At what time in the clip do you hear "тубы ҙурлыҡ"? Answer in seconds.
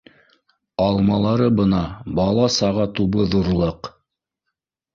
3.01-3.95